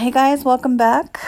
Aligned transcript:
Hey 0.00 0.10
guys, 0.10 0.44
welcome 0.46 0.78
back 0.78 1.20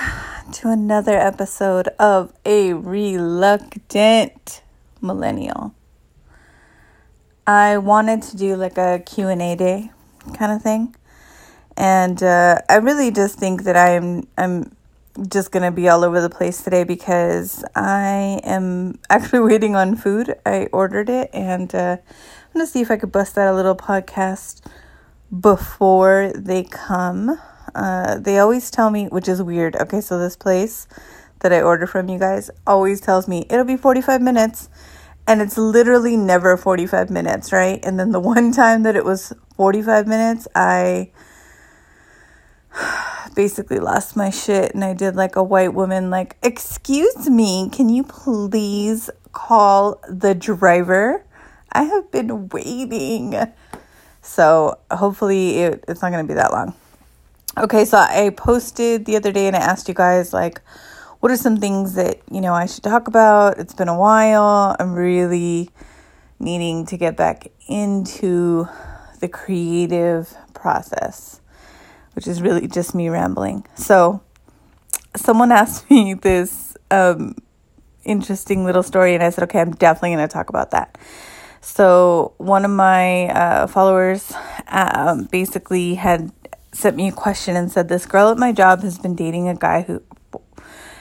to 0.52 0.70
another 0.70 1.14
episode 1.14 1.88
of 1.98 2.32
A 2.46 2.72
Reluctant 2.72 4.62
Millennial. 5.02 5.74
I 7.46 7.76
wanted 7.76 8.22
to 8.22 8.36
do 8.38 8.56
like 8.56 8.78
a 8.78 9.02
Q&A 9.04 9.56
day 9.56 9.90
kind 10.32 10.52
of 10.52 10.62
thing. 10.62 10.96
And 11.76 12.22
uh, 12.22 12.62
I 12.70 12.76
really 12.76 13.10
just 13.10 13.38
think 13.38 13.64
that 13.64 13.76
I'm 13.76 14.26
I'm 14.38 14.74
just 15.28 15.52
going 15.52 15.64
to 15.64 15.70
be 15.70 15.90
all 15.90 16.02
over 16.02 16.22
the 16.22 16.30
place 16.30 16.64
today 16.64 16.84
because 16.84 17.62
I 17.74 18.40
am 18.42 18.98
actually 19.10 19.40
waiting 19.50 19.76
on 19.76 19.96
food. 19.96 20.34
I 20.46 20.70
ordered 20.72 21.10
it 21.10 21.28
and 21.34 21.74
uh, 21.74 21.98
I'm 21.98 22.54
going 22.54 22.64
to 22.64 22.72
see 22.72 22.80
if 22.80 22.90
I 22.90 22.96
could 22.96 23.12
bust 23.12 23.36
out 23.36 23.52
a 23.52 23.54
little 23.54 23.76
podcast 23.76 24.62
before 25.30 26.32
they 26.34 26.64
come. 26.64 27.38
Uh, 27.74 28.18
they 28.18 28.38
always 28.38 28.70
tell 28.70 28.90
me, 28.90 29.06
which 29.06 29.28
is 29.28 29.42
weird. 29.42 29.76
Okay, 29.76 30.00
so 30.00 30.18
this 30.18 30.36
place 30.36 30.86
that 31.40 31.52
I 31.52 31.60
order 31.60 31.86
from 31.86 32.08
you 32.08 32.18
guys 32.18 32.50
always 32.66 33.00
tells 33.00 33.28
me 33.28 33.46
it'll 33.50 33.64
be 33.64 33.76
45 33.76 34.20
minutes. 34.20 34.68
And 35.26 35.40
it's 35.40 35.56
literally 35.56 36.16
never 36.16 36.56
45 36.56 37.10
minutes, 37.10 37.52
right? 37.52 37.78
And 37.84 37.98
then 37.98 38.10
the 38.10 38.20
one 38.34 38.52
time 38.52 38.82
that 38.82 38.96
it 38.96 39.04
was 39.04 39.32
45 39.56 40.06
minutes, 40.06 40.48
I 40.54 41.10
basically 43.34 43.78
lost 43.78 44.16
my 44.16 44.30
shit 44.30 44.74
and 44.74 44.84
I 44.84 44.94
did 44.94 45.16
like 45.16 45.36
a 45.36 45.42
white 45.42 45.74
woman, 45.74 46.10
like, 46.10 46.36
Excuse 46.42 47.28
me, 47.28 47.68
can 47.70 47.88
you 47.88 48.04
please 48.04 49.10
call 49.32 50.00
the 50.08 50.34
driver? 50.34 51.24
I 51.72 51.84
have 51.84 52.10
been 52.10 52.48
waiting. 52.48 53.34
So 54.20 54.78
hopefully 54.90 55.58
it, 55.58 55.84
it's 55.88 56.02
not 56.02 56.12
going 56.12 56.26
to 56.26 56.28
be 56.28 56.34
that 56.34 56.52
long. 56.52 56.74
Okay, 57.58 57.84
so 57.84 57.98
I 57.98 58.30
posted 58.30 59.04
the 59.04 59.14
other 59.14 59.30
day 59.30 59.46
and 59.46 59.54
I 59.54 59.58
asked 59.58 59.86
you 59.86 59.92
guys, 59.92 60.32
like, 60.32 60.62
what 61.20 61.30
are 61.30 61.36
some 61.36 61.58
things 61.58 61.96
that, 61.96 62.22
you 62.30 62.40
know, 62.40 62.54
I 62.54 62.64
should 62.64 62.82
talk 62.82 63.08
about? 63.08 63.58
It's 63.58 63.74
been 63.74 63.88
a 63.88 63.98
while. 63.98 64.74
I'm 64.80 64.94
really 64.94 65.68
needing 66.38 66.86
to 66.86 66.96
get 66.96 67.14
back 67.14 67.48
into 67.68 68.66
the 69.20 69.28
creative 69.28 70.34
process, 70.54 71.42
which 72.14 72.26
is 72.26 72.40
really 72.40 72.66
just 72.66 72.94
me 72.94 73.10
rambling. 73.10 73.66
So, 73.74 74.22
someone 75.14 75.52
asked 75.52 75.90
me 75.90 76.14
this 76.14 76.74
um, 76.90 77.36
interesting 78.02 78.64
little 78.64 78.82
story, 78.82 79.14
and 79.14 79.22
I 79.22 79.28
said, 79.28 79.44
okay, 79.44 79.60
I'm 79.60 79.72
definitely 79.72 80.16
going 80.16 80.26
to 80.26 80.32
talk 80.32 80.48
about 80.48 80.70
that. 80.70 80.96
So, 81.60 82.32
one 82.38 82.64
of 82.64 82.70
my 82.70 83.26
uh, 83.28 83.66
followers 83.66 84.32
um, 84.68 85.24
basically 85.24 85.96
had 85.96 86.32
sent 86.72 86.96
me 86.96 87.08
a 87.08 87.12
question 87.12 87.56
and 87.56 87.70
said 87.70 87.88
this 87.88 88.06
girl 88.06 88.30
at 88.30 88.38
my 88.38 88.52
job 88.52 88.82
has 88.82 88.98
been 88.98 89.14
dating 89.14 89.48
a 89.48 89.54
guy 89.54 89.82
who 89.82 90.02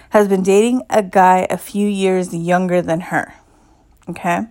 has 0.10 0.28
been 0.28 0.44
dating 0.44 0.84
a 0.90 1.02
guy 1.02 1.48
a 1.50 1.58
few 1.58 1.88
years 1.88 2.34
younger 2.34 2.82
than 2.82 3.00
her. 3.00 3.34
Okay? 4.10 4.48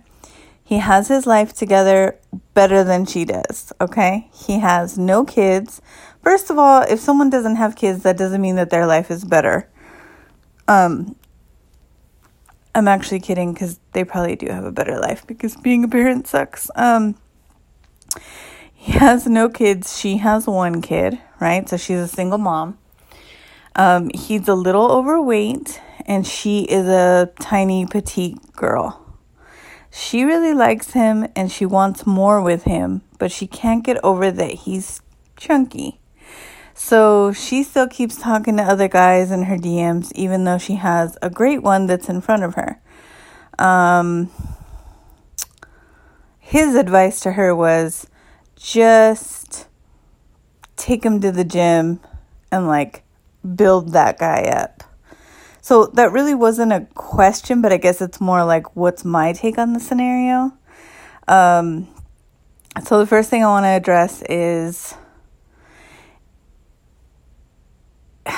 He 0.63 0.77
has 0.77 1.07
his 1.07 1.27
life 1.27 1.53
together 1.53 2.17
better 2.53 2.83
than 2.83 3.05
she 3.05 3.25
does, 3.25 3.73
okay? 3.81 4.29
He 4.33 4.59
has 4.59 4.97
no 4.97 5.25
kids. 5.25 5.81
First 6.23 6.49
of 6.49 6.57
all, 6.57 6.81
if 6.83 6.99
someone 6.99 7.29
doesn't 7.29 7.57
have 7.57 7.75
kids, 7.75 8.03
that 8.03 8.17
doesn't 8.17 8.41
mean 8.41 8.55
that 8.55 8.69
their 8.69 8.87
life 8.87 9.11
is 9.11 9.23
better. 9.23 9.69
Um 10.67 11.15
I'm 12.73 12.87
actually 12.87 13.19
kidding 13.19 13.53
cuz 13.53 13.79
they 13.91 14.05
probably 14.05 14.37
do 14.37 14.47
have 14.47 14.63
a 14.63 14.71
better 14.71 14.97
life 14.97 15.27
because 15.27 15.57
being 15.57 15.83
a 15.83 15.87
parent 15.87 16.25
sucks. 16.25 16.71
Um 16.75 17.15
he 18.81 18.93
has 18.93 19.27
no 19.27 19.47
kids. 19.47 19.99
She 19.99 20.17
has 20.17 20.47
one 20.47 20.81
kid, 20.81 21.19
right? 21.39 21.69
So 21.69 21.77
she's 21.77 21.99
a 21.99 22.07
single 22.07 22.39
mom. 22.39 22.79
Um, 23.75 24.09
he's 24.11 24.47
a 24.47 24.55
little 24.55 24.91
overweight, 24.91 25.79
and 26.07 26.25
she 26.25 26.63
is 26.63 26.87
a 26.87 27.31
tiny, 27.39 27.85
petite 27.85 28.39
girl. 28.53 28.99
She 29.91 30.23
really 30.23 30.55
likes 30.55 30.93
him 30.93 31.27
and 31.35 31.51
she 31.51 31.63
wants 31.63 32.07
more 32.07 32.41
with 32.41 32.63
him, 32.63 33.03
but 33.19 33.31
she 33.31 33.45
can't 33.45 33.83
get 33.83 34.03
over 34.03 34.31
that 34.31 34.51
he's 34.51 35.01
chunky. 35.37 35.99
So 36.73 37.33
she 37.33 37.61
still 37.61 37.87
keeps 37.87 38.15
talking 38.15 38.57
to 38.57 38.63
other 38.63 38.87
guys 38.87 39.29
in 39.29 39.43
her 39.43 39.57
DMs, 39.57 40.11
even 40.15 40.45
though 40.45 40.57
she 40.57 40.75
has 40.75 41.19
a 41.21 41.29
great 41.29 41.61
one 41.61 41.85
that's 41.85 42.09
in 42.09 42.21
front 42.21 42.43
of 42.43 42.55
her. 42.55 42.81
Um, 43.59 44.31
his 46.39 46.73
advice 46.73 47.19
to 47.19 47.33
her 47.33 47.55
was 47.55 48.07
just 48.61 49.67
take 50.75 51.03
him 51.03 51.19
to 51.21 51.31
the 51.31 51.43
gym 51.43 51.99
and 52.51 52.67
like 52.67 53.03
build 53.55 53.93
that 53.93 54.19
guy 54.19 54.43
up. 54.43 54.83
So 55.61 55.87
that 55.87 56.11
really 56.11 56.35
wasn't 56.35 56.71
a 56.73 56.87
question, 56.93 57.61
but 57.61 57.71
I 57.71 57.77
guess 57.77 58.01
it's 58.01 58.21
more 58.21 58.43
like 58.43 58.75
what's 58.75 59.05
my 59.05 59.33
take 59.33 59.57
on 59.57 59.73
the 59.73 59.79
scenario. 59.79 60.53
Um, 61.27 61.87
so 62.83 62.99
the 62.99 63.05
first 63.05 63.29
thing 63.29 63.43
I 63.43 63.47
want 63.47 63.63
to 63.63 63.69
address 63.69 64.23
is 64.29 64.95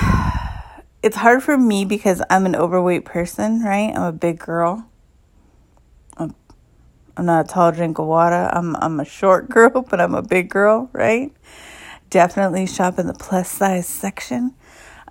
it's 1.02 1.16
hard 1.16 1.42
for 1.42 1.56
me 1.56 1.84
because 1.84 2.22
I'm 2.30 2.46
an 2.46 2.56
overweight 2.56 3.04
person, 3.04 3.62
right? 3.62 3.92
I'm 3.94 4.02
a 4.02 4.12
big 4.12 4.38
girl. 4.38 4.86
I'm 7.16 7.26
not 7.26 7.44
a 7.44 7.48
tall 7.48 7.72
drink 7.72 7.98
of 7.98 8.06
water. 8.06 8.50
I'm 8.52 8.76
I'm 8.76 9.00
a 9.00 9.04
short 9.04 9.48
girl, 9.56 9.82
but 9.82 10.00
I'm 10.00 10.14
a 10.14 10.22
big 10.22 10.48
girl, 10.48 10.90
right? 10.92 11.32
Definitely 12.10 12.66
shop 12.66 12.98
in 12.98 13.06
the 13.06 13.14
plus 13.14 13.50
size 13.50 13.86
section. 13.86 14.54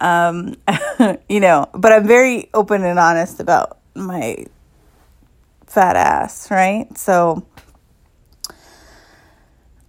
Um, 0.01 0.55
you 1.29 1.39
know, 1.39 1.69
but 1.73 1.91
I'm 1.91 2.07
very 2.07 2.49
open 2.53 2.83
and 2.83 2.99
honest 2.99 3.39
about 3.39 3.79
my 3.95 4.45
fat 5.67 5.95
ass, 5.95 6.49
right? 6.51 6.97
So 6.97 7.45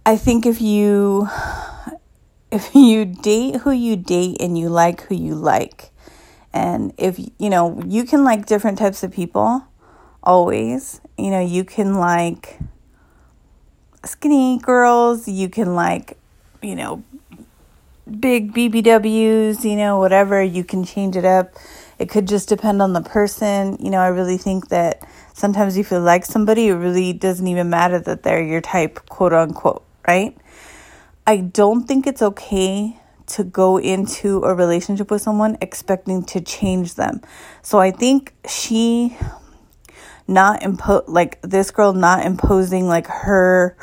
I 0.05 0.17
think 0.17 0.45
if 0.45 0.61
you 0.61 1.27
if 2.51 2.73
you 2.73 3.05
date 3.05 3.57
who 3.57 3.71
you 3.71 3.95
date 3.95 4.37
and 4.39 4.57
you 4.57 4.69
like 4.69 5.01
who 5.03 5.15
you 5.15 5.35
like, 5.35 5.91
and 6.53 6.93
if 6.97 7.19
you 7.19 7.49
know, 7.49 7.81
you 7.85 8.05
can 8.05 8.23
like 8.23 8.45
different 8.45 8.77
types 8.77 9.03
of 9.03 9.11
people 9.11 9.65
always. 10.25 11.01
You 11.17 11.31
know, 11.31 11.39
you 11.39 11.63
can 11.63 11.95
like 11.95 12.59
skinny 14.03 14.59
girls, 14.59 15.27
you 15.27 15.49
can 15.49 15.75
like, 15.75 16.17
you 16.61 16.75
know, 16.75 17.03
big 18.19 18.53
BBWs, 18.53 19.63
you 19.63 19.75
know, 19.75 19.97
whatever, 19.97 20.41
you 20.43 20.63
can 20.63 20.83
change 20.83 21.15
it 21.15 21.25
up. 21.25 21.55
It 21.97 22.09
could 22.09 22.27
just 22.27 22.49
depend 22.49 22.81
on 22.81 22.93
the 22.93 23.01
person. 23.01 23.77
You 23.79 23.89
know, 23.89 23.99
I 23.99 24.07
really 24.07 24.37
think 24.37 24.69
that 24.69 25.07
sometimes 25.33 25.77
if 25.77 25.91
you 25.91 25.99
like 25.99 26.25
somebody, 26.25 26.67
it 26.67 26.73
really 26.73 27.13
doesn't 27.13 27.47
even 27.47 27.69
matter 27.69 27.99
that 27.99 28.23
they're 28.23 28.43
your 28.43 28.61
type, 28.61 29.07
quote 29.07 29.33
unquote, 29.33 29.83
right? 30.07 30.37
I 31.25 31.37
don't 31.37 31.87
think 31.87 32.05
it's 32.05 32.21
okay 32.21 32.99
to 33.27 33.43
go 33.43 33.77
into 33.77 34.43
a 34.43 34.53
relationship 34.53 35.09
with 35.09 35.21
someone 35.21 35.57
expecting 35.61 36.23
to 36.25 36.41
change 36.41 36.93
them. 36.95 37.21
So 37.63 37.79
I 37.79 37.89
think 37.89 38.35
she 38.47 39.17
not 40.27 40.61
impo 40.61 41.03
like 41.07 41.41
this 41.41 41.71
girl 41.71 41.93
not 41.93 42.25
imposing 42.25 42.87
like 42.87 43.07
her 43.07 43.77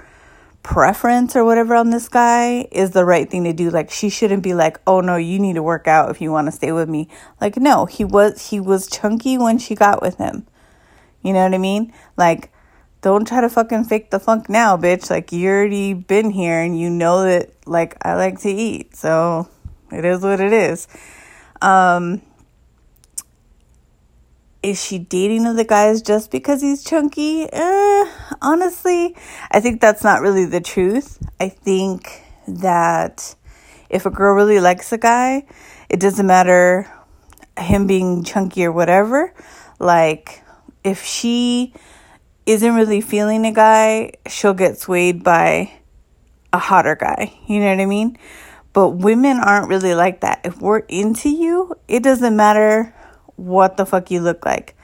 preference 0.63 1.35
or 1.35 1.45
whatever 1.45 1.75
on 1.75 1.91
this 1.91 2.09
guy 2.09 2.67
is 2.71 2.91
the 2.93 3.05
right 3.05 3.31
thing 3.31 3.45
to 3.45 3.53
do. 3.53 3.71
Like 3.71 3.91
she 3.91 4.09
shouldn't 4.09 4.43
be 4.43 4.55
like, 4.55 4.81
"Oh 4.87 5.01
no, 5.01 5.17
you 5.17 5.39
need 5.39 5.55
to 5.55 5.63
work 5.63 5.87
out 5.87 6.11
if 6.11 6.21
you 6.21 6.31
want 6.31 6.47
to 6.49 6.53
stay 6.53 6.73
with 6.73 6.89
me." 6.89 7.09
Like 7.41 7.57
no, 7.57 7.87
he 7.87 8.05
was 8.05 8.51
he 8.51 8.61
was 8.61 8.89
chunky 8.89 9.39
when 9.39 9.59
she 9.59 9.75
got 9.75 10.03
with 10.03 10.17
him. 10.17 10.47
You 11.23 11.33
know 11.33 11.45
what 11.45 11.55
I 11.55 11.59
mean? 11.59 11.93
Like 12.17 12.51
don't 13.01 13.27
try 13.27 13.41
to 13.41 13.49
fucking 13.49 13.85
fake 13.85 14.11
the 14.11 14.21
funk 14.21 14.49
now, 14.49 14.77
bitch. 14.77 15.11
Like 15.11 15.33
you 15.33 15.49
already 15.49 15.95
been 15.95 16.31
here 16.31 16.61
and 16.61 16.79
you 16.79 16.89
know 16.91 17.25
that 17.25 17.51
like 17.67 17.97
I 18.05 18.15
like 18.15 18.41
to 18.41 18.51
eat. 18.51 18.97
So 18.97 19.49
it 19.91 20.05
is 20.05 20.23
what 20.23 20.41
it 20.41 20.53
is. 20.53 20.87
Um 21.61 22.23
is 24.63 24.83
she 24.83 24.99
dating 24.99 25.47
other 25.47 25.65
guys 25.65 26.03
just 26.03 26.31
because 26.31 26.63
he's 26.63 26.85
chunky? 26.85 27.49
Eh, 27.53 28.11
honestly, 28.41 29.17
I 29.51 29.61
think 29.61 29.81
that's 29.81 30.05
not 30.05 30.21
really 30.21 30.45
the 30.45 30.61
truth. 30.61 31.19
I 31.41 31.49
think 31.49 32.23
that 32.47 33.35
if 33.91 34.07
a 34.07 34.11
girl 34.11 34.35
really 34.35 34.61
likes 34.61 34.93
a 34.93 34.99
guy, 34.99 35.47
it 35.89 35.99
doesn't 35.99 36.27
matter 36.27 36.91
him 37.59 37.87
being 37.87 38.23
chunky 38.25 38.65
or 38.65 38.73
whatever. 38.73 39.35
Like, 39.79 40.43
if 40.85 41.05
she 41.05 41.75
isn't 42.47 42.75
really 42.75 43.01
feeling 43.01 43.45
a 43.47 43.53
guy, 43.53 44.13
she'll 44.29 44.55
get 44.55 44.79
swayed 44.79 45.25
by 45.25 45.73
a 46.53 46.59
hotter 46.59 46.95
guy. 46.95 47.33
You 47.47 47.61
know 47.61 47.71
what 47.71 47.81
I 47.81 47.87
mean? 47.87 48.17
But 48.73 48.91
women 48.91 49.39
aren't 49.39 49.69
really 49.69 49.95
like 49.95 50.21
that. 50.21 50.41
If 50.45 50.61
we're 50.61 50.79
into 50.79 51.29
you, 51.29 51.75
it 51.89 52.03
doesn't 52.03 52.35
matter 52.35 52.95
what 53.43 53.77
the 53.77 53.87
fuck 53.87 54.11
you 54.11 54.21
look 54.21 54.45
like. 54.45 54.77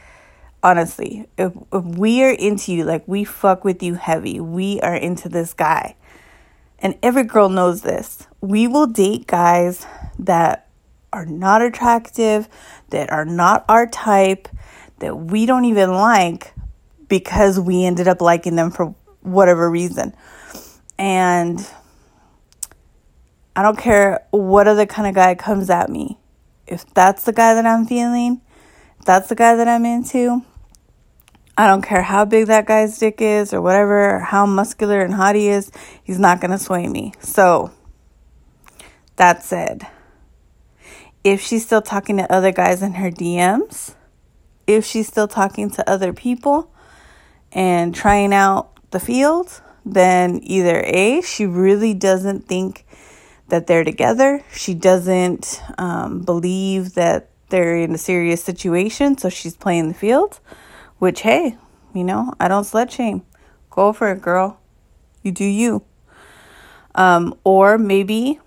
Honestly, 0.62 1.28
if, 1.38 1.52
if 1.72 1.84
we 1.84 2.22
are 2.24 2.32
into 2.32 2.72
you, 2.72 2.84
like 2.84 3.06
we 3.06 3.24
fuck 3.24 3.64
with 3.64 3.82
you 3.82 3.94
heavy, 3.94 4.40
we 4.40 4.80
are 4.80 4.94
into 4.94 5.28
this 5.28 5.54
guy. 5.54 5.96
And 6.80 6.96
every 7.02 7.24
girl 7.24 7.48
knows 7.48 7.82
this. 7.82 8.26
We 8.40 8.66
will 8.66 8.86
date 8.86 9.26
guys 9.26 9.86
that 10.18 10.68
are 11.12 11.26
not 11.26 11.62
attractive, 11.62 12.48
that 12.90 13.10
are 13.10 13.24
not 13.24 13.64
our 13.68 13.86
type, 13.86 14.48
that 14.98 15.16
we 15.16 15.46
don't 15.46 15.64
even 15.64 15.92
like 15.92 16.54
because 17.08 17.58
we 17.58 17.84
ended 17.84 18.08
up 18.08 18.20
liking 18.20 18.56
them 18.56 18.70
for 18.70 18.94
whatever 19.22 19.70
reason. 19.70 20.14
And 20.98 21.66
I 23.56 23.62
don't 23.62 23.78
care 23.78 24.26
what 24.30 24.68
other 24.68 24.86
kind 24.86 25.08
of 25.08 25.14
guy 25.14 25.34
comes 25.34 25.70
at 25.70 25.88
me. 25.88 26.18
If 26.66 26.84
that's 26.94 27.24
the 27.24 27.32
guy 27.32 27.54
that 27.54 27.66
I'm 27.66 27.86
feeling, 27.86 28.40
that's 29.08 29.30
the 29.30 29.34
guy 29.34 29.56
that 29.56 29.66
I'm 29.66 29.86
into, 29.86 30.44
I 31.56 31.66
don't 31.66 31.80
care 31.80 32.02
how 32.02 32.26
big 32.26 32.48
that 32.48 32.66
guy's 32.66 32.98
dick 32.98 33.22
is 33.22 33.54
or 33.54 33.62
whatever, 33.62 34.16
or 34.16 34.18
how 34.18 34.44
muscular 34.44 35.00
and 35.00 35.14
hot 35.14 35.34
he 35.34 35.48
is, 35.48 35.72
he's 36.04 36.18
not 36.18 36.42
going 36.42 36.50
to 36.50 36.58
sway 36.58 36.86
me. 36.86 37.14
So, 37.18 37.70
that 39.16 39.42
said, 39.42 39.86
if 41.24 41.40
she's 41.40 41.64
still 41.64 41.80
talking 41.80 42.18
to 42.18 42.30
other 42.30 42.52
guys 42.52 42.82
in 42.82 42.92
her 42.92 43.10
DMs, 43.10 43.94
if 44.66 44.84
she's 44.84 45.08
still 45.08 45.26
talking 45.26 45.70
to 45.70 45.90
other 45.90 46.12
people 46.12 46.70
and 47.50 47.94
trying 47.94 48.34
out 48.34 48.90
the 48.90 49.00
field, 49.00 49.62
then 49.86 50.38
either 50.42 50.82
A, 50.84 51.22
she 51.22 51.46
really 51.46 51.94
doesn't 51.94 52.46
think 52.46 52.84
that 53.48 53.66
they're 53.66 53.84
together. 53.84 54.44
She 54.52 54.74
doesn't 54.74 55.62
um, 55.78 56.20
believe 56.20 56.92
that 56.92 57.30
they're 57.48 57.76
in 57.76 57.94
a 57.94 57.98
serious 57.98 58.42
situation, 58.42 59.16
so 59.18 59.28
she's 59.28 59.56
playing 59.56 59.88
the 59.88 59.94
field, 59.94 60.40
which, 60.98 61.22
hey, 61.22 61.56
you 61.94 62.04
know, 62.04 62.34
I 62.38 62.48
don't 62.48 62.64
slut 62.64 62.90
shame. 62.90 63.22
Go 63.70 63.92
for 63.92 64.10
it, 64.12 64.20
girl. 64.20 64.60
You 65.22 65.32
do 65.32 65.44
you. 65.44 65.84
Um, 66.94 67.34
or 67.44 67.78
maybe 67.78 68.40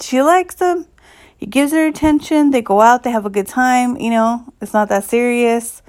she 0.00 0.22
likes 0.22 0.60
him. 0.60 0.86
He 1.36 1.46
gives 1.46 1.72
her 1.72 1.86
attention. 1.86 2.50
They 2.50 2.62
go 2.62 2.80
out, 2.80 3.02
they 3.02 3.10
have 3.10 3.26
a 3.26 3.30
good 3.30 3.48
time. 3.48 3.96
You 3.96 4.10
know, 4.10 4.52
it's 4.60 4.72
not 4.72 4.88
that 4.90 5.04
serious. 5.04 5.82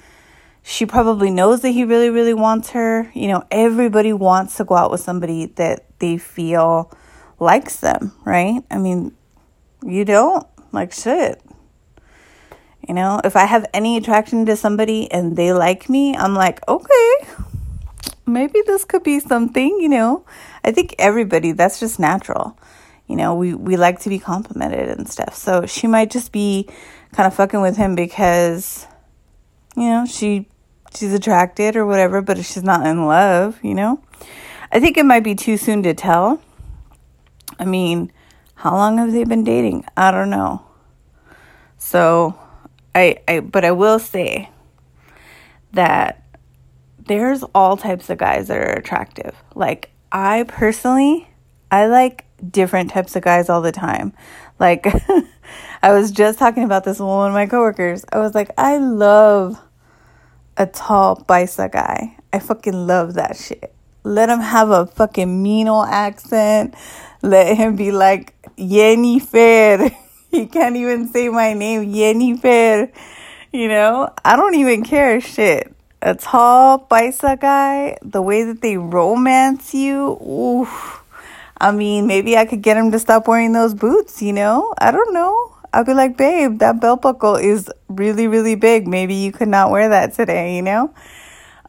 She 0.62 0.86
probably 0.86 1.30
knows 1.30 1.60
that 1.60 1.70
he 1.70 1.84
really, 1.84 2.10
really 2.10 2.34
wants 2.34 2.70
her. 2.70 3.10
You 3.14 3.28
know, 3.28 3.44
everybody 3.50 4.12
wants 4.12 4.56
to 4.56 4.64
go 4.64 4.74
out 4.74 4.90
with 4.90 5.00
somebody 5.00 5.46
that 5.46 5.84
they 6.00 6.16
feel 6.16 6.90
likes 7.38 7.76
them, 7.76 8.12
right? 8.24 8.62
I 8.70 8.78
mean, 8.78 9.14
you 9.84 10.04
don't 10.04 10.46
like 10.72 10.92
shit. 10.92 11.40
You 12.88 12.94
know, 12.94 13.20
if 13.24 13.36
I 13.36 13.46
have 13.46 13.66
any 13.72 13.96
attraction 13.96 14.44
to 14.46 14.56
somebody 14.56 15.10
and 15.10 15.36
they 15.36 15.52
like 15.52 15.88
me, 15.88 16.14
I'm 16.16 16.34
like, 16.34 16.66
okay, 16.68 17.14
maybe 18.26 18.62
this 18.66 18.84
could 18.84 19.02
be 19.02 19.20
something, 19.20 19.78
you 19.80 19.88
know. 19.88 20.24
I 20.62 20.72
think 20.72 20.94
everybody, 20.98 21.52
that's 21.52 21.80
just 21.80 21.98
natural. 21.98 22.58
You 23.06 23.16
know, 23.16 23.34
we, 23.34 23.54
we 23.54 23.76
like 23.76 24.00
to 24.00 24.08
be 24.08 24.18
complimented 24.18 24.88
and 24.88 25.08
stuff. 25.08 25.34
So 25.34 25.66
she 25.66 25.86
might 25.86 26.10
just 26.10 26.32
be 26.32 26.68
kind 27.12 27.26
of 27.26 27.34
fucking 27.34 27.60
with 27.60 27.76
him 27.76 27.94
because, 27.94 28.86
you 29.76 29.88
know, 29.88 30.06
she 30.06 30.48
she's 30.94 31.12
attracted 31.12 31.76
or 31.76 31.86
whatever, 31.86 32.22
but 32.22 32.38
she's 32.38 32.62
not 32.62 32.86
in 32.86 33.06
love, 33.06 33.58
you 33.62 33.74
know. 33.74 34.02
I 34.70 34.80
think 34.80 34.96
it 34.96 35.04
might 35.04 35.24
be 35.24 35.34
too 35.34 35.56
soon 35.56 35.82
to 35.82 35.94
tell 35.94 36.40
I 37.58 37.64
mean, 37.64 38.12
how 38.56 38.74
long 38.74 38.98
have 38.98 39.12
they 39.12 39.24
been 39.24 39.44
dating? 39.44 39.84
I 39.96 40.10
don't 40.10 40.30
know. 40.30 40.64
So, 41.78 42.38
I, 42.94 43.18
I 43.26 43.40
but 43.40 43.64
I 43.64 43.72
will 43.72 43.98
say 43.98 44.50
that 45.72 46.24
there's 47.06 47.42
all 47.54 47.76
types 47.76 48.08
of 48.10 48.18
guys 48.18 48.48
that 48.48 48.56
are 48.56 48.72
attractive. 48.72 49.34
Like 49.54 49.90
I 50.12 50.44
personally, 50.48 51.28
I 51.70 51.86
like 51.86 52.24
different 52.50 52.90
types 52.90 53.16
of 53.16 53.22
guys 53.22 53.48
all 53.48 53.62
the 53.62 53.72
time. 53.72 54.12
Like 54.58 54.86
I 55.82 55.92
was 55.92 56.12
just 56.12 56.38
talking 56.38 56.64
about 56.64 56.84
this 56.84 56.98
with 56.98 57.08
one 57.08 57.28
of 57.28 57.34
my 57.34 57.46
coworkers. 57.46 58.04
I 58.12 58.18
was 58.18 58.34
like, 58.34 58.50
I 58.56 58.78
love 58.78 59.60
a 60.56 60.66
tall 60.66 61.22
bicep 61.26 61.72
guy. 61.72 62.16
I 62.32 62.38
fucking 62.38 62.86
love 62.86 63.14
that 63.14 63.36
shit. 63.36 63.74
Let 64.02 64.28
him 64.28 64.40
have 64.40 64.70
a 64.70 64.86
fucking 64.86 65.42
mean 65.42 65.68
old 65.68 65.88
accent. 65.88 66.74
Let 67.22 67.56
him 67.56 67.76
be 67.76 67.90
like 67.90 68.34
Jennifer. 68.58 69.90
he 70.38 70.46
can't 70.46 70.74
even 70.74 71.06
say 71.06 71.28
my 71.28 71.52
name, 71.52 71.94
Jennifer. 71.94 72.90
You 73.52 73.68
know, 73.68 74.12
I 74.24 74.34
don't 74.34 74.56
even 74.56 74.82
care 74.82 75.20
shit. 75.20 75.72
A 76.02 76.16
tall 76.16 76.78
bicep 76.78 77.40
guy, 77.40 77.96
the 78.02 78.20
way 78.20 78.42
that 78.42 78.60
they 78.60 78.76
romance 78.76 79.72
you, 79.72 80.18
oof. 80.20 81.04
I 81.58 81.70
mean, 81.70 82.08
maybe 82.08 82.36
I 82.36 82.46
could 82.46 82.62
get 82.62 82.76
him 82.76 82.90
to 82.90 82.98
stop 82.98 83.28
wearing 83.28 83.52
those 83.52 83.74
boots, 83.74 84.20
you 84.20 84.32
know? 84.32 84.74
I 84.78 84.90
don't 84.90 85.14
know. 85.14 85.54
I'll 85.72 85.84
be 85.84 85.94
like, 85.94 86.16
babe, 86.16 86.58
that 86.58 86.80
belt 86.80 87.02
buckle 87.02 87.36
is 87.36 87.70
really, 87.88 88.26
really 88.26 88.56
big. 88.56 88.88
Maybe 88.88 89.14
you 89.14 89.30
could 89.30 89.48
not 89.48 89.70
wear 89.70 89.88
that 89.88 90.14
today, 90.14 90.56
you 90.56 90.62
know? 90.62 90.92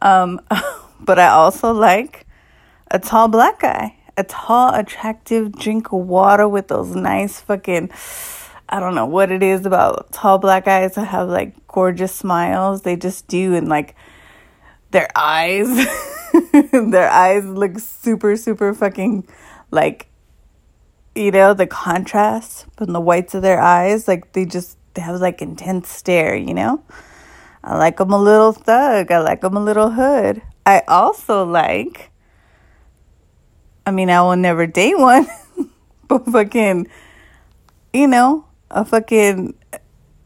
Um, 0.02 0.40
but 1.00 1.20
I 1.20 1.28
also 1.28 1.72
like 1.72 2.26
a 2.90 2.98
tall 2.98 3.28
black 3.28 3.60
guy 3.60 3.96
a 4.18 4.24
tall, 4.24 4.74
attractive 4.74 5.52
drink 5.52 5.92
of 5.92 6.00
water 6.00 6.48
with 6.48 6.68
those 6.68 6.96
nice 6.96 7.38
fucking. 7.40 7.90
I 8.68 8.80
don't 8.80 8.94
know 8.94 9.06
what 9.06 9.30
it 9.30 9.42
is 9.42 9.64
about 9.64 10.12
tall 10.12 10.38
black 10.38 10.64
guys 10.64 10.94
that 10.94 11.04
have 11.06 11.28
like 11.28 11.66
gorgeous 11.68 12.14
smiles. 12.14 12.82
They 12.82 12.96
just 12.96 13.28
do, 13.28 13.54
and 13.54 13.68
like 13.68 13.94
their 14.90 15.08
eyes, 15.14 15.68
their 16.72 17.10
eyes 17.10 17.44
look 17.44 17.78
super, 17.78 18.36
super 18.36 18.74
fucking 18.74 19.26
like, 19.70 20.08
you 21.14 21.30
know, 21.30 21.54
the 21.54 21.66
contrast 21.66 22.66
from 22.76 22.92
the 22.92 23.00
whites 23.00 23.34
of 23.34 23.42
their 23.42 23.60
eyes. 23.60 24.08
Like 24.08 24.32
they 24.32 24.44
just 24.44 24.78
they 24.94 25.02
have 25.02 25.20
like 25.20 25.42
intense 25.42 25.88
stare, 25.88 26.34
you 26.34 26.54
know? 26.54 26.82
I 27.62 27.76
like 27.76 27.96
them 27.96 28.12
a 28.12 28.18
little 28.18 28.52
thug. 28.52 29.10
I 29.10 29.18
like 29.18 29.40
them 29.40 29.56
a 29.56 29.62
little 29.62 29.90
hood. 29.90 30.42
I 30.64 30.82
also 30.88 31.44
like 31.44 32.10
I 33.86 33.92
mean, 33.92 34.10
I 34.10 34.20
will 34.22 34.36
never 34.36 34.66
date 34.66 34.98
one, 34.98 35.28
but 36.08 36.26
fucking, 36.26 36.88
you 37.92 38.08
know, 38.08 38.45
a 38.70 38.84
fucking, 38.84 39.54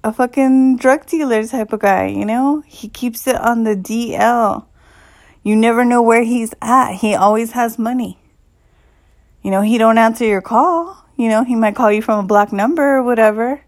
a 0.02 0.12
fucking 0.12 0.76
drug 0.76 1.06
dealer 1.06 1.46
type 1.46 1.72
of 1.72 1.80
guy, 1.80 2.06
you 2.06 2.24
know? 2.24 2.62
He 2.66 2.88
keeps 2.88 3.26
it 3.26 3.36
on 3.36 3.64
the 3.64 3.76
DL. 3.76 4.66
You 5.42 5.56
never 5.56 5.84
know 5.84 6.02
where 6.02 6.22
he's 6.22 6.54
at. 6.60 6.94
He 6.96 7.14
always 7.14 7.52
has 7.52 7.78
money. 7.78 8.18
You 9.42 9.50
know, 9.50 9.62
he 9.62 9.78
don't 9.78 9.98
answer 9.98 10.24
your 10.24 10.42
call. 10.42 11.04
You 11.16 11.28
know, 11.28 11.44
he 11.44 11.54
might 11.54 11.74
call 11.74 11.90
you 11.90 12.02
from 12.02 12.24
a 12.24 12.26
block 12.26 12.52
number 12.52 12.96
or 12.96 13.02
whatever. 13.02 13.62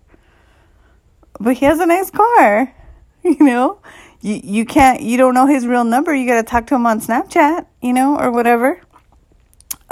But 1.41 1.57
he 1.57 1.65
has 1.67 1.81
a 1.81 1.87
nice 1.87 2.11
car. 2.11 2.75
You 3.25 3.37
know, 3.39 3.79
you 4.21 4.41
you 4.43 4.65
can't 4.65 5.01
you 5.01 5.17
don't 5.17 5.33
know 5.33 5.47
his 5.47 5.65
real 5.65 5.85
number. 5.85 6.13
You 6.13 6.27
got 6.27 6.39
to 6.39 6.43
talk 6.43 6.67
to 6.67 6.75
him 6.75 6.87
on 6.87 7.01
Snapchat, 7.01 7.67
you 7.81 7.93
know, 7.93 8.19
or 8.19 8.33
whatever 8.33 8.81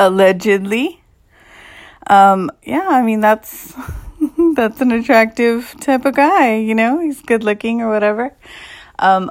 allegedly. 0.01 1.01
Um, 2.09 2.51
yeah, 2.65 2.89
I 2.89 3.03
mean 3.03 3.21
that's 3.21 3.73
that's 4.55 4.81
an 4.81 4.93
attractive 4.93 5.75
type 5.81 6.05
of 6.05 6.15
guy, 6.15 6.57
you 6.57 6.75
know. 6.75 7.01
He's 7.01 7.23
good 7.23 7.43
looking 7.43 7.81
or 7.81 7.89
whatever. 7.91 8.35
Um, 8.99 9.31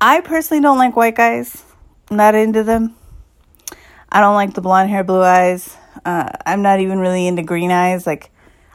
I 0.00 0.20
personally 0.20 0.62
don't 0.62 0.78
like 0.78 0.96
white 0.96 1.16
guys. 1.16 1.64
I'm 2.10 2.16
not 2.16 2.34
into 2.34 2.62
them. 2.62 2.94
I 4.10 4.20
don't 4.20 4.34
like 4.34 4.54
the 4.54 4.60
blonde 4.60 4.90
hair, 4.90 5.02
blue 5.02 5.22
eyes. 5.22 5.76
Uh, 6.04 6.28
I'm 6.46 6.62
not 6.62 6.80
even 6.80 6.98
really 6.98 7.26
into 7.26 7.42
green 7.42 7.70
eyes. 7.70 8.06
Like 8.06 8.30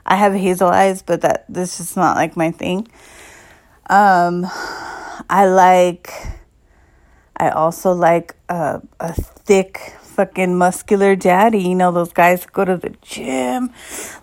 I 0.05 0.15
have 0.15 0.33
hazel 0.33 0.67
eyes, 0.67 1.01
but 1.01 1.21
that 1.21 1.45
this 1.47 1.79
is 1.79 1.95
not 1.95 2.15
like 2.17 2.35
my 2.35 2.51
thing. 2.51 2.87
Um, 3.89 4.45
I 5.29 5.45
like. 5.45 6.11
I 7.37 7.49
also 7.51 7.93
like 7.93 8.35
a 8.49 8.81
a 8.99 9.13
thick 9.13 9.95
fucking 10.19 10.57
muscular 10.57 11.15
daddy. 11.15 11.61
You 11.61 11.75
know, 11.75 11.93
those 11.93 12.11
guys 12.11 12.45
go 12.45 12.65
to 12.65 12.75
the 12.75 12.89
gym. 13.01 13.71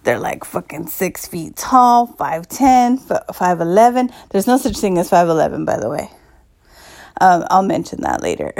They're 0.04 0.18
like 0.18 0.44
fucking 0.44 0.88
six 0.88 1.26
feet 1.26 1.56
tall, 1.56 2.06
5'10, 2.06 2.98
5'11. 3.32 4.12
There's 4.28 4.46
no 4.46 4.58
such 4.58 4.76
thing 4.76 4.98
as 4.98 5.08
5'11, 5.08 5.64
by 5.64 5.78
the 5.78 5.88
way. 5.88 6.10
Um, 7.18 7.46
I'll 7.48 7.62
mention 7.62 8.02
that 8.02 8.22
later. 8.22 8.52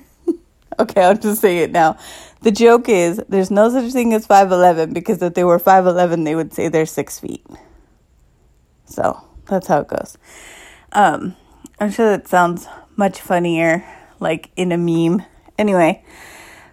okay, 0.78 1.02
I'll 1.02 1.18
just 1.18 1.42
say 1.42 1.58
it 1.58 1.70
now. 1.70 1.98
The 2.40 2.50
joke 2.50 2.88
is 2.88 3.22
there's 3.28 3.50
no 3.50 3.68
such 3.68 3.92
thing 3.92 4.14
as 4.14 4.26
5'11 4.26 4.94
because 4.94 5.20
if 5.20 5.34
they 5.34 5.44
were 5.44 5.58
5'11, 5.58 6.24
they 6.24 6.34
would 6.34 6.54
say 6.54 6.68
they're 6.68 6.86
six 6.86 7.20
feet. 7.20 7.44
So 8.86 9.22
that's 9.50 9.66
how 9.66 9.80
it 9.80 9.88
goes. 9.88 10.16
Um, 10.92 11.36
I'm 11.78 11.90
sure 11.90 12.08
that 12.08 12.26
sounds 12.26 12.66
much 12.96 13.20
funnier, 13.20 13.84
like 14.18 14.48
in 14.56 14.72
a 14.72 14.78
meme. 14.78 15.26
Anyway, 15.58 16.02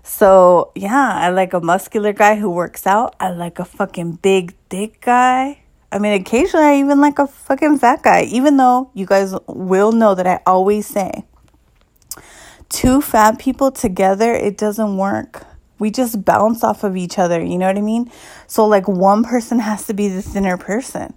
so, 0.04 0.72
yeah, 0.76 1.14
I 1.16 1.30
like 1.30 1.54
a 1.54 1.62
muscular 1.62 2.14
guy 2.14 2.36
who 2.36 2.50
works 2.50 2.88
out. 2.88 3.16
I 3.20 3.30
like 3.32 3.60
a 3.60 3.66
fucking 3.66 4.14
big, 4.24 4.56
thick 4.70 5.02
guy. 5.02 5.64
I 5.92 6.00
mean, 6.00 6.14
occasionally 6.14 6.66
I 6.66 6.76
even 6.76 7.02
like 7.02 7.20
a 7.20 7.28
fucking 7.28 7.80
fat 7.80 8.02
guy, 8.02 8.24
even 8.24 8.58
though 8.58 8.92
you 8.94 9.06
guys 9.06 9.36
will 9.48 9.92
know 9.92 10.16
that 10.16 10.26
I 10.26 10.40
always 10.46 10.88
say 10.88 11.26
two 12.70 13.02
fat 13.02 13.40
people 13.40 13.72
together, 13.72 14.34
it 14.34 14.58
doesn't 14.58 14.96
work 14.96 15.46
we 15.82 15.90
just 15.90 16.24
bounce 16.24 16.64
off 16.64 16.84
of 16.84 16.96
each 16.96 17.18
other, 17.18 17.44
you 17.44 17.58
know 17.58 17.66
what 17.66 17.76
I 17.76 17.82
mean? 17.82 18.12
So 18.46 18.68
like 18.68 18.88
one 18.88 19.24
person 19.24 19.58
has 19.58 19.88
to 19.88 19.96
be 19.96 20.10
the 20.10 20.22
thinner 20.22 20.56
person. 20.56 21.16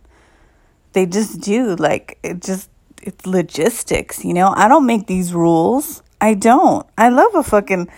They 0.94 1.04
just 1.04 1.42
do. 1.42 1.76
Like 1.76 2.18
it 2.22 2.40
just 2.40 2.70
it's 3.02 3.26
logistics, 3.26 4.24
you 4.24 4.32
know? 4.32 4.54
I 4.56 4.68
don't 4.68 4.86
make 4.86 5.06
these 5.06 5.34
rules. 5.34 6.02
I 6.18 6.32
don't. 6.32 6.86
I 6.96 7.10
love 7.10 7.34
a 7.34 7.42
fucking 7.42 7.90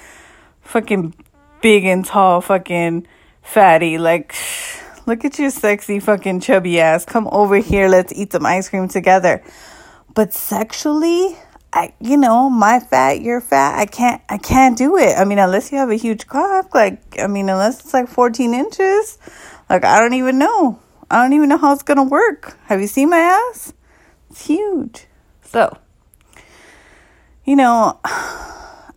fucking 0.66 1.14
big 1.62 1.84
and 1.84 2.04
tall 2.04 2.40
fucking 2.40 3.06
fatty 3.42 3.96
like 3.98 4.34
look 5.06 5.24
at 5.24 5.38
your 5.38 5.50
sexy 5.50 6.00
fucking 6.00 6.40
chubby 6.40 6.80
ass. 6.80 7.04
Come 7.04 7.28
over 7.32 7.56
here, 7.56 7.88
let's 7.88 8.12
eat 8.12 8.32
some 8.32 8.44
ice 8.44 8.68
cream 8.68 8.88
together. 8.88 9.42
But 10.14 10.32
sexually, 10.32 11.36
I 11.72 11.94
you 12.00 12.16
know, 12.16 12.50
my 12.50 12.80
fat, 12.80 13.20
your 13.20 13.40
fat, 13.40 13.78
I 13.78 13.86
can't 13.86 14.22
I 14.28 14.38
can't 14.38 14.76
do 14.76 14.96
it. 14.96 15.16
I 15.16 15.24
mean, 15.24 15.38
unless 15.38 15.70
you 15.70 15.78
have 15.78 15.90
a 15.90 15.96
huge 15.96 16.26
cock, 16.26 16.74
like 16.74 17.18
I 17.20 17.26
mean, 17.26 17.48
unless 17.48 17.80
it's 17.80 17.94
like 17.94 18.08
14 18.08 18.54
inches, 18.54 19.18
like 19.70 19.84
I 19.84 20.00
don't 20.00 20.14
even 20.14 20.38
know. 20.38 20.80
I 21.10 21.22
don't 21.22 21.34
even 21.34 21.48
know 21.48 21.58
how 21.58 21.72
it's 21.72 21.84
to 21.84 22.02
work. 22.02 22.58
Have 22.64 22.80
you 22.80 22.88
seen 22.88 23.10
my 23.10 23.18
ass? 23.18 23.72
It's 24.30 24.46
huge. 24.46 25.06
So, 25.42 25.78
you 27.44 27.54
know, 27.54 28.00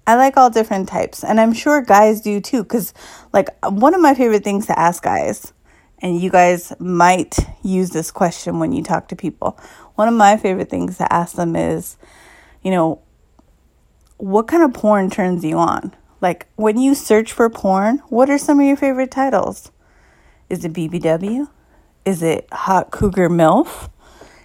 I 0.09 0.15
like 0.15 0.37
all 0.37 0.49
different 0.49 0.89
types, 0.89 1.23
and 1.23 1.39
I'm 1.39 1.53
sure 1.53 1.83
guys 1.83 2.19
do 2.19 2.41
too. 2.41 2.63
Because, 2.63 2.95
like, 3.31 3.49
one 3.63 3.93
of 3.93 4.01
my 4.01 4.15
favorite 4.15 4.43
things 4.43 4.65
to 4.65 4.79
ask 4.79 5.03
guys, 5.03 5.53
and 5.99 6.19
you 6.19 6.31
guys 6.31 6.73
might 6.79 7.37
use 7.61 7.91
this 7.91 8.09
question 8.09 8.57
when 8.57 8.73
you 8.73 8.81
talk 8.81 9.09
to 9.09 9.15
people. 9.15 9.59
One 9.93 10.07
of 10.07 10.15
my 10.15 10.35
favorite 10.35 10.67
things 10.67 10.97
to 10.97 11.13
ask 11.13 11.35
them 11.35 11.55
is, 11.55 11.95
you 12.63 12.71
know, 12.71 13.03
what 14.17 14.47
kind 14.47 14.63
of 14.63 14.73
porn 14.73 15.11
turns 15.11 15.45
you 15.45 15.59
on? 15.59 15.95
Like, 16.21 16.47
when 16.55 16.79
you 16.79 16.95
search 16.95 17.31
for 17.31 17.47
porn, 17.47 17.99
what 18.09 18.31
are 18.31 18.39
some 18.39 18.59
of 18.59 18.65
your 18.65 18.77
favorite 18.77 19.11
titles? 19.11 19.71
Is 20.49 20.65
it 20.65 20.73
BBW? 20.73 21.47
Is 22.03 22.23
it 22.23 22.47
Hot 22.51 22.89
Cougar 22.89 23.29
MILF? 23.29 23.91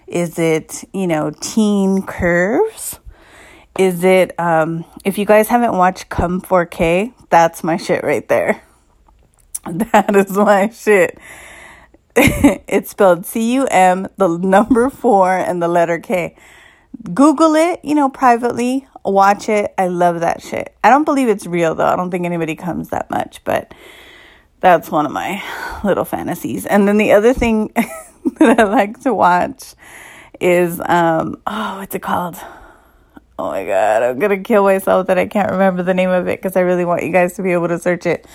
Is 0.07 0.39
it, 0.39 0.85
you 0.93 1.07
know, 1.07 1.33
Teen 1.41 2.03
Curves? 2.03 3.01
Is 3.79 4.05
it, 4.05 4.39
um, 4.39 4.85
if 5.05 5.19
you 5.19 5.25
guys 5.25 5.49
haven't 5.49 5.77
watched 5.77 6.09
Cum 6.09 6.41
4K, 6.41 7.13
that's 7.29 7.65
my 7.65 7.77
shit 7.77 8.05
right 8.05 8.27
there. 8.29 8.63
That 9.67 10.15
is 10.15 10.31
my 10.33 10.69
shit. 10.69 11.19
it's 12.17 12.91
spelled 12.91 13.27
C 13.27 13.55
U 13.55 13.67
M, 13.67 14.07
the 14.19 14.29
number 14.29 14.89
four, 14.89 15.33
and 15.33 15.63
the 15.63 15.69
letter 15.69 15.99
K. 15.99 16.37
Google 17.13 17.55
it, 17.57 17.81
you 17.83 17.95
know, 17.95 18.09
privately. 18.09 18.87
Watch 19.05 19.49
it. 19.49 19.75
I 19.77 19.89
love 19.89 20.21
that 20.21 20.41
shit. 20.41 20.77
I 20.85 20.91
don't 20.91 21.05
believe 21.05 21.29
it's 21.29 21.47
real 21.47 21.75
though. 21.75 21.87
I 21.87 21.97
don't 21.97 22.11
think 22.11 22.25
anybody 22.25 22.55
comes 22.55 22.91
that 22.91 23.11
much, 23.11 23.43
but 23.43 23.75
that's 24.61 24.91
one 24.91 25.07
of 25.07 25.13
my 25.13 25.43
little 25.83 26.05
fantasies. 26.05 26.67
And 26.67 26.87
then 26.87 26.99
the 26.99 27.13
other 27.13 27.35
thing 27.35 27.73
that 28.39 28.61
I 28.61 28.65
like 28.65 29.01
to 29.01 29.13
watch 29.13 29.75
is 30.41 30.81
um 30.85 31.41
oh, 31.47 31.79
what's 31.79 31.95
it 31.95 32.03
called? 32.03 32.37
Oh 33.37 33.51
my 33.51 33.67
god, 33.67 34.05
I'm 34.05 34.21
gonna 34.21 34.39
kill 34.39 34.63
myself 34.63 35.09
that 35.09 35.19
I 35.19 35.27
can't 35.27 35.51
remember 35.51 35.83
the 35.83 35.93
name 35.93 36.11
of 36.11 36.29
it 36.29 36.41
because 36.41 36.55
I 36.57 36.61
really 36.61 36.85
want 36.85 37.03
you 37.03 37.11
guys 37.11 37.33
to 37.35 37.43
be 37.43 37.53
able 37.53 37.67
to 37.67 37.81
search 37.81 38.07
it. 38.07 38.27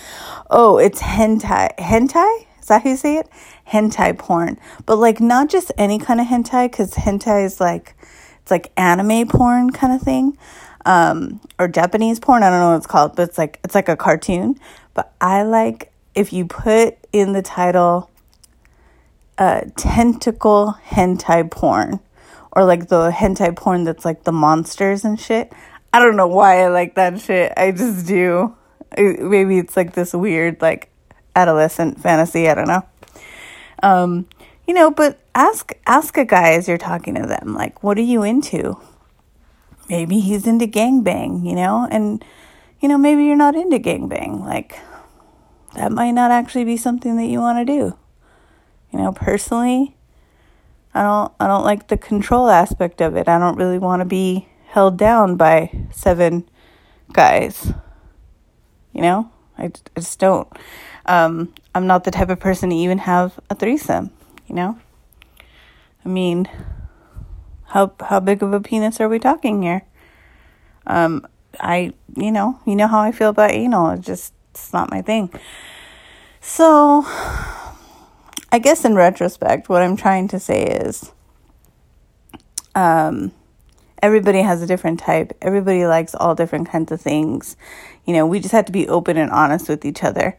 Oh, 0.50 0.76
it's 0.76 1.00
hentai. 1.00 1.74
Hentai? 1.78 2.46
Is 2.60 2.66
that 2.66 2.82
how 2.82 2.90
you 2.90 2.96
say 2.96 3.16
it? 3.16 3.26
Hentai 3.66 4.18
porn. 4.18 4.58
But 4.84 4.96
like 4.96 5.18
not 5.18 5.48
just 5.48 5.72
any 5.78 5.98
kind 5.98 6.20
of 6.20 6.26
hentai, 6.26 6.70
because 6.70 6.94
hentai 6.94 7.46
is 7.46 7.60
like 7.60 7.94
it's 8.42 8.50
like 8.50 8.72
anime 8.76 9.26
porn 9.26 9.70
kind 9.70 9.94
of 9.94 10.02
thing. 10.02 10.36
Um, 10.84 11.40
or 11.58 11.66
Japanese 11.66 12.20
porn, 12.20 12.42
I 12.42 12.50
don't 12.50 12.60
know 12.60 12.70
what 12.72 12.76
it's 12.76 12.86
called, 12.86 13.16
but 13.16 13.30
it's 13.30 13.38
like 13.38 13.58
it's 13.64 13.74
like 13.74 13.88
a 13.88 13.96
cartoon. 13.96 14.60
But 14.92 15.14
I 15.18 15.44
like 15.44 15.90
if 16.14 16.30
you 16.30 16.44
put 16.44 16.98
in 17.10 17.32
the 17.32 17.42
title 17.42 18.10
uh 19.38 19.62
tentacle 19.76 20.76
hentai 20.90 21.50
porn 21.50 22.00
or 22.52 22.64
like 22.64 22.88
the 22.88 23.10
hentai 23.10 23.56
porn 23.56 23.84
that's 23.84 24.04
like 24.04 24.24
the 24.24 24.32
monsters 24.32 25.04
and 25.04 25.18
shit. 25.20 25.52
I 25.92 25.98
don't 25.98 26.16
know 26.16 26.28
why 26.28 26.62
I 26.62 26.68
like 26.68 26.94
that 26.94 27.20
shit. 27.20 27.52
I 27.56 27.72
just 27.72 28.06
do. 28.06 28.56
Maybe 28.96 29.58
it's 29.58 29.76
like 29.76 29.94
this 29.94 30.12
weird 30.12 30.60
like 30.60 30.90
adolescent 31.36 32.00
fantasy. 32.00 32.48
I 32.48 32.54
don't 32.54 32.68
know. 32.68 32.84
Um, 33.82 34.26
you 34.66 34.74
know, 34.74 34.90
but 34.90 35.18
ask 35.34 35.72
ask 35.86 36.16
a 36.16 36.24
guy 36.24 36.52
as 36.52 36.68
you're 36.68 36.78
talking 36.78 37.14
to 37.14 37.26
them, 37.26 37.54
like, 37.54 37.82
what 37.82 37.98
are 37.98 38.02
you 38.02 38.22
into? 38.22 38.80
Maybe 39.88 40.20
he's 40.20 40.46
into 40.46 40.66
gangbang, 40.66 41.44
you 41.44 41.54
know, 41.56 41.88
and 41.90 42.24
you 42.80 42.88
know 42.88 42.98
maybe 42.98 43.24
you're 43.24 43.36
not 43.36 43.56
into 43.56 43.78
gangbang. 43.78 44.44
Like 44.44 44.78
that 45.74 45.90
might 45.90 46.12
not 46.12 46.30
actually 46.30 46.64
be 46.64 46.76
something 46.76 47.16
that 47.16 47.26
you 47.26 47.40
want 47.40 47.58
to 47.58 47.64
do. 47.64 47.96
You 48.92 48.98
know, 48.98 49.12
personally, 49.12 49.96
I 50.94 51.02
don't 51.02 51.32
I 51.38 51.46
don't 51.46 51.64
like 51.64 51.88
the 51.88 51.96
control 51.96 52.48
aspect 52.48 53.00
of 53.00 53.16
it. 53.16 53.28
I 53.28 53.38
don't 53.38 53.56
really 53.56 53.78
want 53.78 54.00
to 54.00 54.06
be 54.06 54.48
held 54.68 54.96
down 54.96 55.36
by 55.36 55.70
seven 55.90 56.48
guys. 57.12 57.72
You 58.92 59.02
know? 59.02 59.30
I, 59.56 59.64
I 59.64 60.00
just 60.00 60.18
don't. 60.18 60.48
Um, 61.06 61.54
I'm 61.74 61.86
not 61.86 62.04
the 62.04 62.10
type 62.10 62.28
of 62.28 62.40
person 62.40 62.70
to 62.70 62.76
even 62.76 62.98
have 62.98 63.38
a 63.48 63.54
threesome, 63.54 64.10
you 64.46 64.54
know? 64.54 64.78
I 66.04 66.08
mean, 66.08 66.48
how 67.66 67.92
how 68.00 68.20
big 68.20 68.42
of 68.42 68.52
a 68.52 68.60
penis 68.60 69.00
are 69.00 69.08
we 69.08 69.18
talking 69.18 69.62
here? 69.62 69.82
Um, 70.86 71.26
I 71.60 71.92
you 72.16 72.32
know, 72.32 72.58
you 72.66 72.74
know 72.74 72.88
how 72.88 73.00
I 73.00 73.12
feel 73.12 73.30
about 73.30 73.52
anal. 73.52 73.90
It's 73.90 74.06
just 74.06 74.34
it's 74.50 74.72
not 74.72 74.90
my 74.90 75.02
thing. 75.02 75.30
So 76.40 77.02
I 78.52 78.58
guess 78.58 78.84
in 78.84 78.94
retrospect, 78.94 79.68
what 79.68 79.82
I'm 79.82 79.96
trying 79.96 80.28
to 80.28 80.40
say 80.40 80.64
is 80.64 81.12
um, 82.74 83.32
everybody 84.02 84.42
has 84.42 84.62
a 84.62 84.66
different 84.66 84.98
type. 84.98 85.36
Everybody 85.40 85.86
likes 85.86 86.14
all 86.14 86.34
different 86.34 86.68
kinds 86.68 86.90
of 86.90 87.00
things. 87.00 87.56
You 88.04 88.14
know, 88.14 88.26
we 88.26 88.40
just 88.40 88.52
have 88.52 88.64
to 88.66 88.72
be 88.72 88.88
open 88.88 89.16
and 89.16 89.30
honest 89.30 89.68
with 89.68 89.84
each 89.84 90.02
other. 90.02 90.36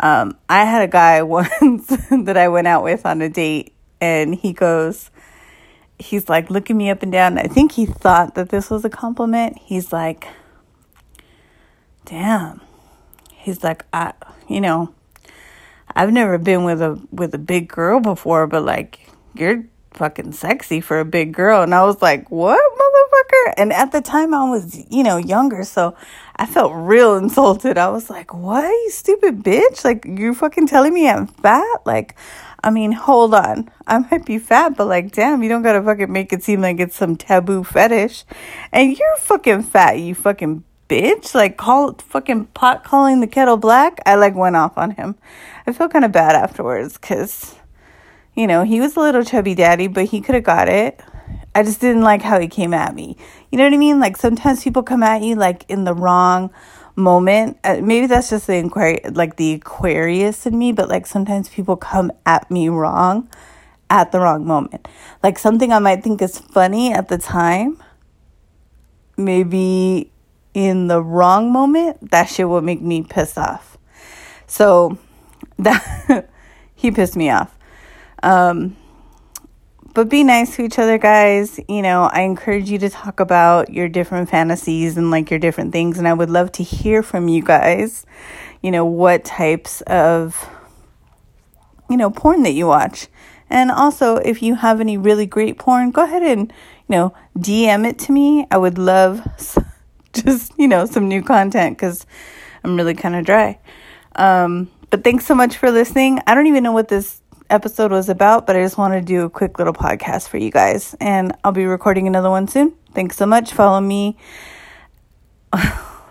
Um, 0.00 0.36
I 0.48 0.64
had 0.64 0.82
a 0.82 0.88
guy 0.88 1.22
once 1.22 1.86
that 1.86 2.36
I 2.36 2.48
went 2.48 2.66
out 2.66 2.82
with 2.82 3.06
on 3.06 3.22
a 3.22 3.28
date, 3.28 3.72
and 4.00 4.34
he 4.34 4.52
goes, 4.52 5.10
he's 5.98 6.28
like 6.28 6.50
looking 6.50 6.76
me 6.76 6.90
up 6.90 7.02
and 7.02 7.12
down. 7.12 7.38
I 7.38 7.44
think 7.44 7.72
he 7.72 7.86
thought 7.86 8.34
that 8.34 8.50
this 8.50 8.68
was 8.68 8.84
a 8.84 8.90
compliment. 8.90 9.58
He's 9.58 9.92
like, 9.92 10.26
damn. 12.04 12.60
He's 13.32 13.64
like, 13.64 13.84
I, 13.92 14.12
you 14.48 14.60
know, 14.60 14.94
I've 15.94 16.12
never 16.12 16.38
been 16.38 16.64
with 16.64 16.80
a 16.80 17.00
with 17.10 17.34
a 17.34 17.38
big 17.38 17.68
girl 17.68 18.00
before, 18.00 18.46
but 18.46 18.64
like 18.64 19.08
you're 19.34 19.64
fucking 19.94 20.32
sexy 20.32 20.80
for 20.80 21.00
a 21.00 21.04
big 21.04 21.32
girl. 21.32 21.62
And 21.62 21.74
I 21.74 21.84
was 21.84 22.00
like, 22.02 22.30
what, 22.30 22.60
motherfucker? 22.78 23.54
And 23.58 23.72
at 23.72 23.92
the 23.92 24.00
time 24.00 24.34
I 24.34 24.48
was, 24.48 24.84
you 24.90 25.02
know, 25.02 25.16
younger, 25.16 25.64
so 25.64 25.96
I 26.36 26.46
felt 26.46 26.72
real 26.74 27.16
insulted. 27.18 27.78
I 27.78 27.88
was 27.88 28.10
like, 28.10 28.34
what, 28.34 28.68
you 28.68 28.90
stupid 28.90 29.42
bitch? 29.42 29.84
Like, 29.84 30.04
you 30.04 30.34
fucking 30.34 30.66
telling 30.66 30.94
me 30.94 31.08
I'm 31.08 31.26
fat? 31.26 31.86
Like, 31.86 32.16
I 32.64 32.70
mean, 32.70 32.92
hold 32.92 33.34
on. 33.34 33.70
I 33.86 33.98
might 33.98 34.24
be 34.24 34.38
fat, 34.38 34.76
but 34.76 34.86
like, 34.86 35.12
damn, 35.12 35.42
you 35.42 35.48
don't 35.48 35.62
gotta 35.62 35.82
fucking 35.82 36.12
make 36.12 36.32
it 36.32 36.42
seem 36.42 36.60
like 36.60 36.78
it's 36.78 36.96
some 36.96 37.16
taboo 37.16 37.64
fetish. 37.64 38.24
And 38.72 38.96
you're 38.96 39.16
fucking 39.16 39.64
fat, 39.64 39.98
you 39.98 40.14
fucking 40.14 40.64
bitch. 40.88 41.34
Like, 41.34 41.56
call 41.56 41.94
fucking 41.94 42.46
pot 42.46 42.84
calling 42.84 43.20
the 43.20 43.26
kettle 43.26 43.56
black. 43.56 44.00
I 44.06 44.14
like 44.14 44.34
went 44.34 44.56
off 44.56 44.78
on 44.78 44.92
him. 44.92 45.16
I 45.66 45.72
felt 45.72 45.92
kind 45.92 46.04
of 46.04 46.12
bad 46.12 46.34
afterwards 46.34 46.98
because, 46.98 47.54
you 48.34 48.46
know, 48.46 48.64
he 48.64 48.80
was 48.80 48.96
a 48.96 49.00
little 49.00 49.24
chubby 49.24 49.54
daddy, 49.54 49.86
but 49.86 50.06
he 50.06 50.20
could 50.20 50.34
have 50.34 50.44
got 50.44 50.68
it. 50.68 51.00
I 51.54 51.62
just 51.62 51.80
didn't 51.80 52.02
like 52.02 52.22
how 52.22 52.40
he 52.40 52.48
came 52.48 52.72
at 52.74 52.94
me. 52.94 53.16
You 53.50 53.58
know 53.58 53.64
what 53.64 53.74
I 53.74 53.76
mean? 53.76 54.00
Like 54.00 54.16
sometimes 54.16 54.64
people 54.64 54.82
come 54.82 55.02
at 55.02 55.22
you 55.22 55.34
like 55.34 55.64
in 55.68 55.84
the 55.84 55.94
wrong 55.94 56.50
moment. 56.96 57.58
Uh, 57.62 57.80
maybe 57.82 58.06
that's 58.06 58.30
just 58.30 58.46
the 58.46 58.54
inquiry, 58.54 59.00
like 59.10 59.36
the 59.36 59.54
Aquarius 59.54 60.46
in 60.46 60.58
me, 60.58 60.72
but 60.72 60.88
like 60.88 61.06
sometimes 61.06 61.48
people 61.48 61.76
come 61.76 62.10
at 62.26 62.50
me 62.50 62.68
wrong 62.68 63.28
at 63.90 64.10
the 64.12 64.20
wrong 64.20 64.46
moment. 64.46 64.88
Like 65.22 65.38
something 65.38 65.72
I 65.72 65.78
might 65.78 66.02
think 66.02 66.22
is 66.22 66.38
funny 66.38 66.92
at 66.92 67.08
the 67.08 67.18
time, 67.18 67.82
maybe 69.16 70.10
in 70.54 70.88
the 70.88 71.02
wrong 71.02 71.52
moment, 71.52 72.10
that 72.10 72.24
shit 72.24 72.48
will 72.48 72.62
make 72.62 72.80
me 72.80 73.02
pissed 73.02 73.38
off. 73.38 73.76
So 74.46 74.98
that 75.64 76.28
he 76.74 76.90
pissed 76.90 77.16
me 77.16 77.30
off. 77.30 77.56
Um, 78.22 78.76
but 79.94 80.08
be 80.08 80.24
nice 80.24 80.56
to 80.56 80.62
each 80.62 80.78
other, 80.78 80.96
guys. 80.96 81.60
You 81.68 81.82
know, 81.82 82.08
I 82.10 82.22
encourage 82.22 82.70
you 82.70 82.78
to 82.78 82.88
talk 82.88 83.20
about 83.20 83.70
your 83.70 83.88
different 83.88 84.30
fantasies 84.30 84.96
and 84.96 85.10
like 85.10 85.30
your 85.30 85.38
different 85.38 85.72
things. 85.72 85.98
And 85.98 86.08
I 86.08 86.14
would 86.14 86.30
love 86.30 86.50
to 86.52 86.62
hear 86.62 87.02
from 87.02 87.28
you 87.28 87.42
guys, 87.42 88.06
you 88.62 88.70
know, 88.70 88.86
what 88.86 89.24
types 89.24 89.82
of, 89.82 90.48
you 91.90 91.98
know, 91.98 92.10
porn 92.10 92.42
that 92.44 92.52
you 92.52 92.66
watch. 92.68 93.08
And 93.50 93.70
also, 93.70 94.16
if 94.16 94.42
you 94.42 94.54
have 94.54 94.80
any 94.80 94.96
really 94.96 95.26
great 95.26 95.58
porn, 95.58 95.90
go 95.90 96.04
ahead 96.04 96.22
and, 96.22 96.50
you 96.88 96.96
know, 96.96 97.14
DM 97.36 97.86
it 97.86 97.98
to 98.00 98.12
me. 98.12 98.46
I 98.50 98.56
would 98.56 98.78
love 98.78 99.26
just, 100.14 100.52
you 100.56 100.68
know, 100.68 100.86
some 100.86 101.06
new 101.06 101.22
content 101.22 101.76
because 101.76 102.06
I'm 102.64 102.76
really 102.76 102.94
kind 102.94 103.14
of 103.14 103.26
dry. 103.26 103.58
Um, 104.16 104.70
but 104.92 105.02
thanks 105.02 105.24
so 105.24 105.34
much 105.34 105.56
for 105.56 105.70
listening. 105.70 106.20
I 106.26 106.34
don't 106.34 106.46
even 106.46 106.62
know 106.62 106.72
what 106.72 106.88
this 106.88 107.22
episode 107.48 107.90
was 107.90 108.10
about, 108.10 108.46
but 108.46 108.56
I 108.56 108.62
just 108.62 108.76
want 108.76 108.92
to 108.92 109.00
do 109.00 109.24
a 109.24 109.30
quick 109.30 109.58
little 109.58 109.72
podcast 109.72 110.28
for 110.28 110.36
you 110.36 110.50
guys. 110.50 110.94
And 111.00 111.34
I'll 111.42 111.50
be 111.50 111.64
recording 111.64 112.06
another 112.06 112.28
one 112.28 112.46
soon. 112.46 112.74
Thanks 112.92 113.16
so 113.16 113.24
much. 113.24 113.54
Follow 113.54 113.80
me. 113.80 114.18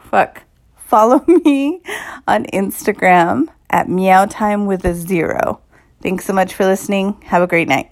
Fuck. 0.09 0.41
Follow 0.77 1.23
me 1.45 1.83
on 2.27 2.45
Instagram 2.45 3.49
at 3.69 3.87
meow 3.87 4.25
time 4.25 4.65
with 4.65 4.83
a 4.83 4.95
zero. 4.95 5.61
Thanks 6.01 6.25
so 6.25 6.33
much 6.33 6.55
for 6.55 6.65
listening. 6.65 7.21
Have 7.25 7.43
a 7.43 7.47
great 7.47 7.67
night. 7.67 7.91